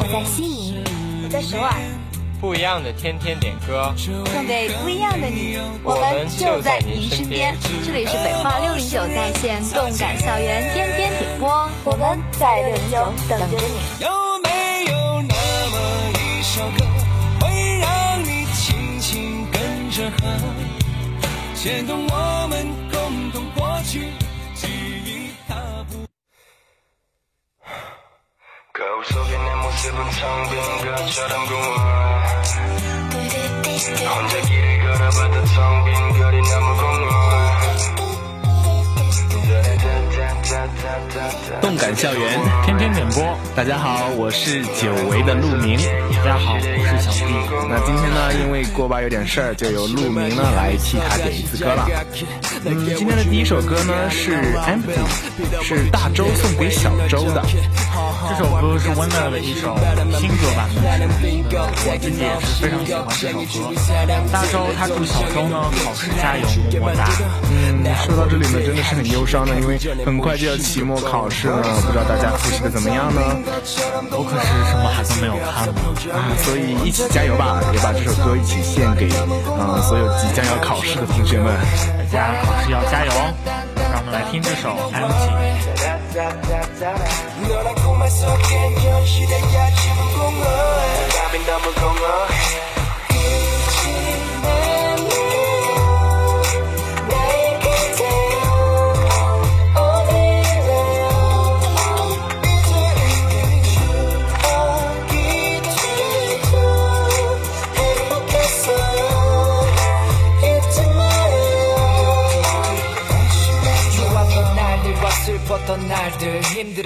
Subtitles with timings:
[0.00, 0.74] 我在悉尼，
[1.24, 1.72] 我在首尔。
[2.40, 7.56] 不一样的天天点歌，送给不一样的你，我们就在您身边。
[7.84, 14.04] 这里是北化六零九在线动感校园天天点播，我们在六零九等着你。
[14.04, 14.08] 有
[14.44, 15.34] 没有那
[15.66, 15.76] 么
[16.14, 16.86] 一首歌，
[17.40, 20.30] 会让你轻轻跟着和，
[21.56, 24.12] 牵动我们共同过去
[28.98, 32.48] 거울 속에 내 모습은 텅빈 것처럼 공허해
[34.08, 37.07] 혼자 길을 걸어봐도 텅빈 거리 너무 공허
[41.60, 43.22] 动感校园天天点播，
[43.54, 45.78] 大家好，我是久违的陆明。
[46.24, 47.34] 大家好，我是小 B。
[47.68, 51.86] 那今天呢，因为锅巴有点事儿，就由陆明呢来替他点一次歌了。
[52.64, 54.32] 嗯，今天的第一首歌呢是
[54.64, 54.96] 《Empty》，
[55.62, 57.44] 是大周送给小周的。
[58.30, 59.76] 这首歌是温乐的一首
[60.18, 61.10] 新歌版本，
[61.84, 63.76] 我自己也是非常喜欢这首歌。
[64.32, 66.48] 大周他祝小周呢考试加油，
[66.80, 67.04] 么么哒。
[67.52, 73.20] 嗯，说到这里呢，真的是很忧伤的，因为很快就要期末考试了， 不知道大家复习的怎么样呢？
[74.12, 75.74] 我可是什么还都没有看呢
[76.14, 81.52] 啊，所以一起加油吧，也把这首歌一起献给嗯所有即将要考试的同学们。
[82.12, 83.34] 大家考试要加油哦！
[83.90, 84.70] 让我们来听这首《。
[91.48, 92.77] 너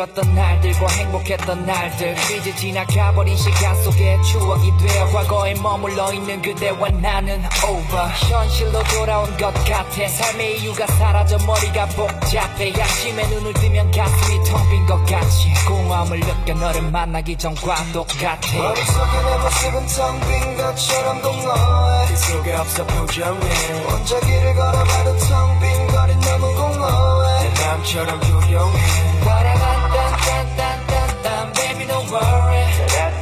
[0.00, 2.12] 힘들었던 날들과 행복했던 날들.
[2.38, 8.08] 이제 지나가버린 시간 속에 추억이 되어 과거에 머물러 있는 그대와 나는 over.
[8.30, 10.08] 현실로 돌아온 것 같아.
[10.08, 12.72] 삶의 이유가 사라져 머리가 복잡해.
[12.78, 15.52] 양심에 눈을 뜨면 가슴이 텅 빈 것 같이.
[15.68, 18.38] 공허함을 느껴 너를 만나기 전과 똑같아.
[18.56, 22.06] 머릿속에 내 모습은 텅 빈 것처럼 공허해.
[22.08, 23.38] 그 속에 없어 표정에
[23.88, 27.48] 혼자 길을 걸어봐도 텅 빈 거리 너무 공허해.
[27.50, 28.80] 내 마음처럼 조용해.
[29.24, 29.79] 따라란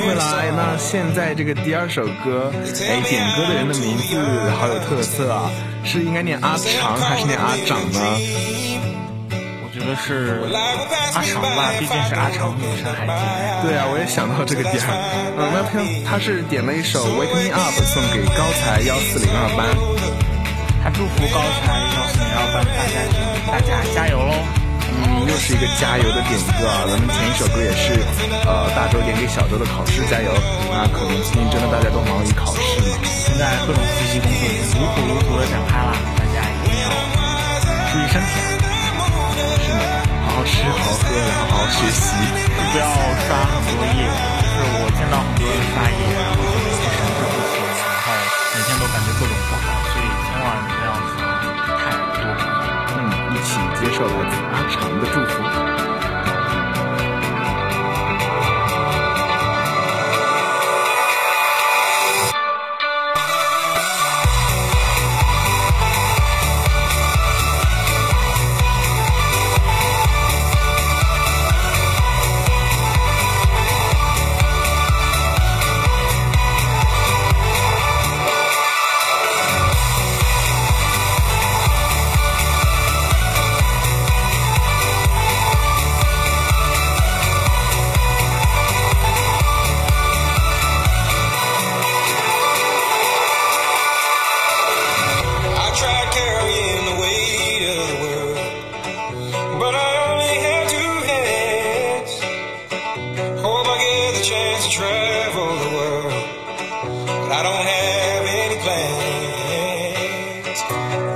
[0.00, 0.50] 回来。
[0.56, 2.52] 那现在这个第二首歌，
[2.88, 4.18] 哎，点歌的人的名字
[4.58, 5.50] 好有特色啊，
[5.84, 8.00] 是应该念阿长还是念阿长呢？
[9.62, 10.42] 我觉得是
[11.14, 13.14] 阿长吧，毕竟是阿长女生海景。
[13.62, 14.90] 对啊，我也想到这个点儿。
[15.38, 19.70] 嗯，那他他是点了一首《Wake Me Up》送给高才幺四零二班，
[20.82, 22.96] 他祝福高才幺四零二班大家
[23.46, 24.59] 大家加油喽！
[25.30, 26.82] 嗯，又是一个加油的点歌啊！
[26.90, 28.02] 咱们前一首歌也是
[28.42, 30.34] 呃大周点给小周的考试加油。
[30.74, 32.58] 那可能最近真的大家都忙于考试
[32.90, 36.90] 嘛，现在各种复习工作已经如火如荼的展开了，大家一定要
[37.94, 38.42] 注意身体！
[39.62, 39.86] 是的，
[40.26, 42.10] 好好吃，好好喝，然后好好学习，
[42.74, 42.90] 不要
[43.22, 44.02] 刷很多页。
[44.10, 48.18] 就是我见到很多人刷页，然后就每天神志不清，然后
[48.50, 50.90] 每天都感觉各种不好，所以千万不要
[53.42, 56.29] 请接受来自阿长的祝福。
[104.60, 106.12] to travel the world,
[107.06, 110.60] but I don't have any plans.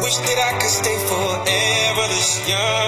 [0.02, 2.83] Wish that I could stay forever this young.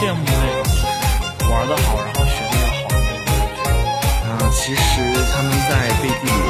[0.00, 2.88] 羡慕那种玩的好然后学的好。
[2.88, 3.68] 的那种感觉
[4.24, 4.80] 嗯其实
[5.30, 6.49] 他们在背地里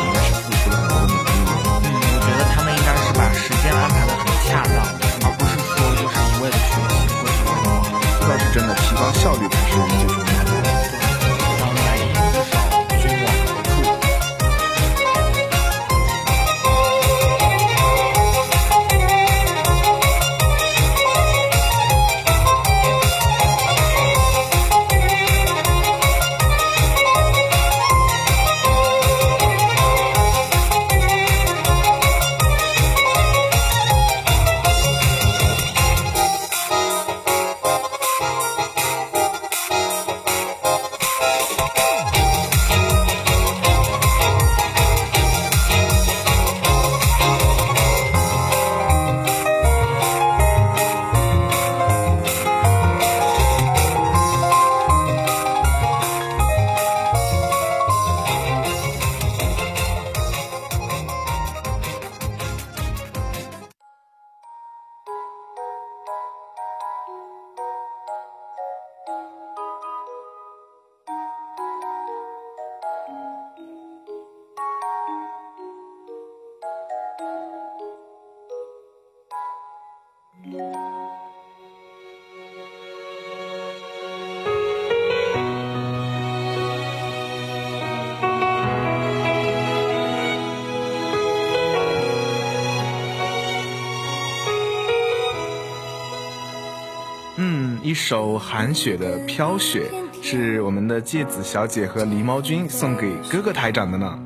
[97.90, 99.90] 一首韩雪的《飘雪》
[100.25, 104.16] 是我们的芥子小姐和狸猫君送给哥哥台长的呢。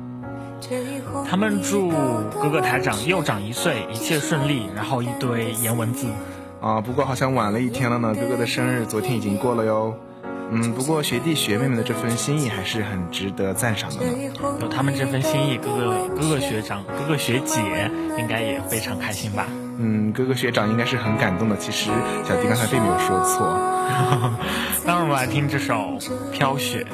[1.27, 1.89] 他们祝
[2.39, 6.05] 哥哥台长又长一岁，一切顺利，然后一堆颜文字。
[6.61, 9.95] 啊，不过好像晚了一天了呢，哥哥的生日昨天已经过了哟。
[10.51, 14.11] 嗯，不过学弟学妹们的这份心意还是很值得赞赏的呢。
[14.61, 17.59] 有他们这份心意，哥哥哥哥学长、哥哥学姐
[18.19, 19.47] 应该也非常开心吧。
[19.77, 21.57] 嗯，哥哥学长应该是很感动的。
[21.57, 21.91] 其实
[22.23, 23.57] 小迪刚才并没有说错。
[24.85, 25.73] 那我们来听这首
[26.31, 26.85] 《飘雪》。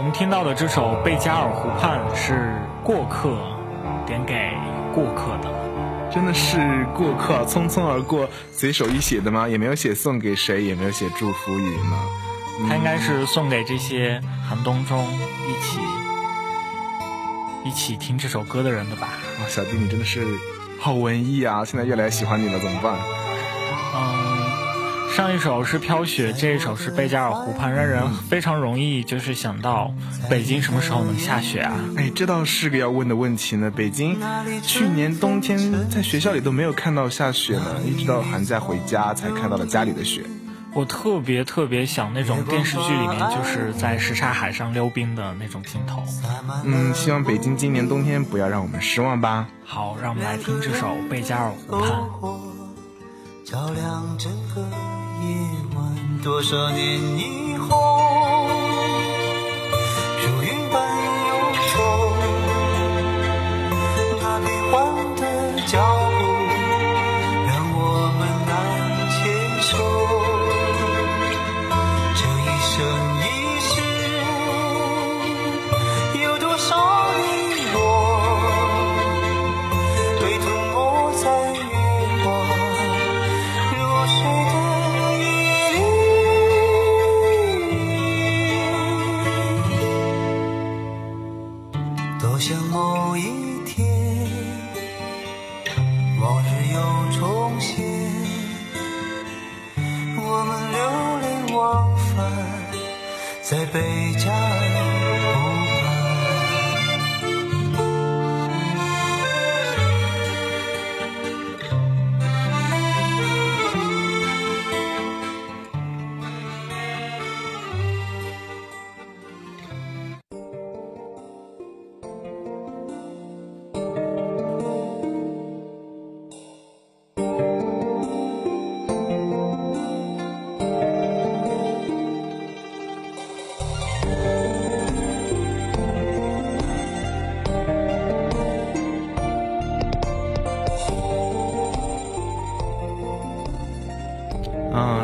[0.00, 3.36] 们听到的这首《贝加尔湖畔》是过客
[4.06, 4.50] 点给
[4.94, 5.50] 过客的，
[6.10, 9.46] 真的是过客，匆匆而过，随手一写的吗？
[9.46, 11.98] 也没有写送给谁，也没有写祝福语呢。
[12.70, 14.18] 他应该是送给这些
[14.48, 15.78] 寒冬中一起
[17.64, 19.08] 一起听这首歌的人的吧？
[19.40, 20.26] 啊，小弟你真的是
[20.80, 21.66] 好文艺啊！
[21.66, 22.94] 现在越来越喜欢你了，怎么办？
[25.12, 29.92] 嗯，上一首是飘雪，这一首是贝加尔湖畔，让人非常容易就是想到
[30.30, 31.74] 北京什么时候能下雪啊？
[31.96, 33.70] 哎，这倒是个要问的问题呢。
[33.70, 34.18] 北京
[34.62, 40.24] 去年冬天在学校里都没有看到下雪呢，一直到寒假回家才看到了家里的雪。
[40.74, 46.02] 我特别特别想那种电视剧里面就是在什刹海上溜冰的那种镜头。
[46.64, 49.48] 嗯，希望北京今年冬天不要让我们失望吧。
[49.66, 51.90] 好，让我们来听这首《贝加尔湖畔》。
[53.44, 54.66] 照亮整个
[55.22, 55.34] 夜
[55.74, 55.78] 晚，
[56.22, 56.82] 多少年
[57.18, 58.46] 以后，
[60.20, 60.74] 如云般
[61.28, 61.30] 忧
[61.68, 61.74] 愁，
[64.20, 64.74] 那变幻
[65.16, 65.22] 的
[65.66, 65.72] 脚
[66.18, 66.20] 步，
[103.42, 103.80] 在贝
[104.18, 104.30] 加。
[104.30, 104.91] 尔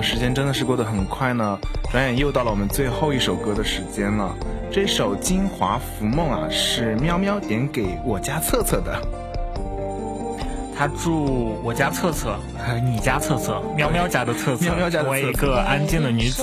[0.09, 1.59] 时间真的是过得很快呢，
[1.93, 4.35] 转眼又到了我们最后一首歌的时间了。
[4.73, 8.99] 这首《金华浮梦》啊，是喵喵点给我家策策的。
[10.75, 12.37] 他祝我家策策，
[12.83, 16.43] 你家策策，喵喵家的策策，喵喵家的成为一个安静的女子。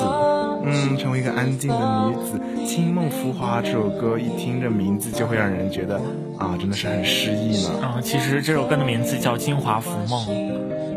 [0.64, 6.00] 嗯，成为一个安静的女子，《青梦浮华》这首歌一听这名字就会让人觉得
[6.38, 7.72] 啊，真的是很诗意呢。
[7.82, 10.24] 啊，其实这首歌的名字叫《金华浮梦》。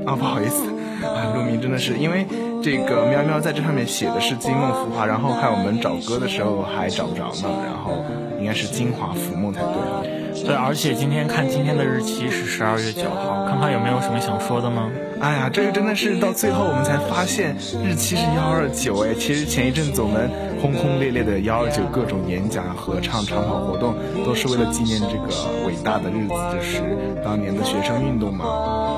[0.06, 0.64] 啊，不好意思，
[1.07, 2.26] 啊，陆明真的是因为
[2.62, 8.05] 这个喵喵在这上面写的是《金梦浮华》，然后看我们找歌的时候还找不着呢，然后
[8.38, 10.19] 应该是《金华浮梦》才对。
[10.45, 14.88] 对，而且今天看今天的日期是十二月九号，看看有没有什么想说的吗？
[15.21, 20.31] 哎呀，这个真的是到最后我们才发现日期是幺二九哎，其实前一阵子我们
[20.62, 25.26] 轰轰烈烈的幺二九各种演讲、合唱、长跑活动，都是为了纪念这个
[25.67, 26.83] 伟大的日子，就是
[27.25, 28.47] 当年的学生运动嘛。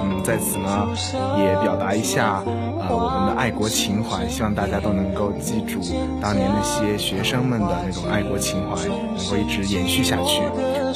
[0.02, 0.88] 嗯，在此呢
[1.38, 5.80] 也表达一下呃我们的爱国情怀，希望大家都能够记住
[6.20, 10.42] 当年那些学生们的那种爱国情怀，能够一直延续下去。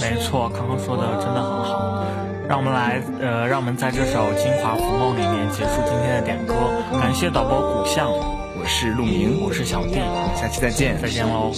[0.01, 2.05] 没错，康康说的真的很好。
[2.47, 6.55] 让我们来，呃，让我们在这首《金华福梦》里面结束今天的点歌。
[7.01, 11.51] 感谢导播古相，我是陆明，我是小弟，我们下期再见，再见喽。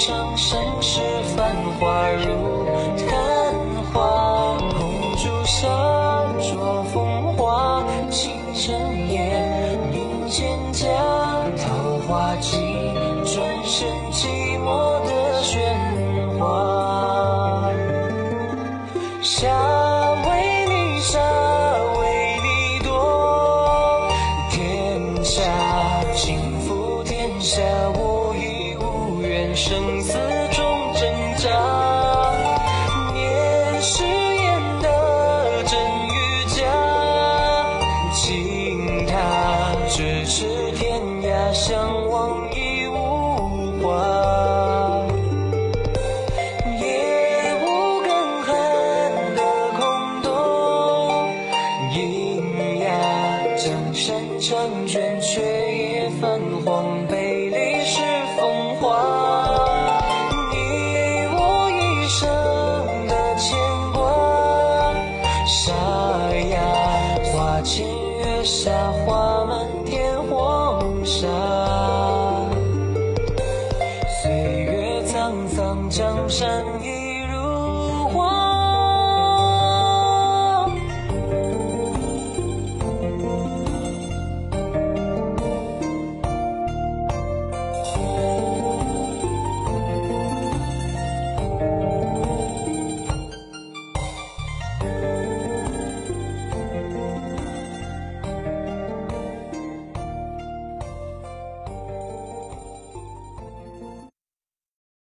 [0.00, 0.98] 盛世
[1.36, 2.69] 繁华如
[71.10, 71.49] shine.